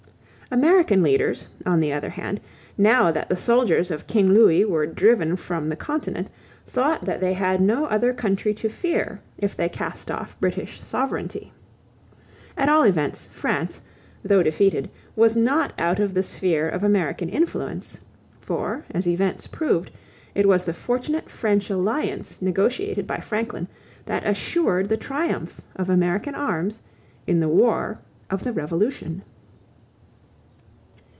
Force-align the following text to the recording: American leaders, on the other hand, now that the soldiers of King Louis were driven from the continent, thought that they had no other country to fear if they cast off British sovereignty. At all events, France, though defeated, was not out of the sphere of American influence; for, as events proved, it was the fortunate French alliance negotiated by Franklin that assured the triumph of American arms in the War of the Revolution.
American 0.53 1.01
leaders, 1.01 1.47
on 1.65 1.79
the 1.79 1.93
other 1.93 2.09
hand, 2.09 2.41
now 2.77 3.09
that 3.09 3.29
the 3.29 3.37
soldiers 3.37 3.89
of 3.89 4.05
King 4.05 4.33
Louis 4.33 4.65
were 4.65 4.85
driven 4.85 5.37
from 5.37 5.69
the 5.69 5.77
continent, 5.77 6.29
thought 6.67 7.05
that 7.05 7.21
they 7.21 7.31
had 7.31 7.61
no 7.61 7.85
other 7.85 8.13
country 8.13 8.53
to 8.55 8.67
fear 8.67 9.21
if 9.37 9.55
they 9.55 9.69
cast 9.69 10.11
off 10.11 10.37
British 10.41 10.81
sovereignty. 10.83 11.53
At 12.57 12.67
all 12.67 12.83
events, 12.83 13.29
France, 13.31 13.81
though 14.25 14.43
defeated, 14.43 14.89
was 15.15 15.37
not 15.37 15.71
out 15.77 15.99
of 16.01 16.13
the 16.13 16.21
sphere 16.21 16.67
of 16.67 16.83
American 16.83 17.29
influence; 17.29 18.01
for, 18.41 18.83
as 18.91 19.07
events 19.07 19.47
proved, 19.47 19.89
it 20.35 20.45
was 20.49 20.65
the 20.65 20.73
fortunate 20.73 21.29
French 21.29 21.69
alliance 21.69 22.41
negotiated 22.41 23.07
by 23.07 23.21
Franklin 23.21 23.69
that 24.05 24.27
assured 24.27 24.89
the 24.89 24.97
triumph 24.97 25.61
of 25.77 25.89
American 25.89 26.35
arms 26.35 26.81
in 27.25 27.39
the 27.39 27.47
War 27.47 27.99
of 28.29 28.43
the 28.43 28.51
Revolution. 28.51 29.21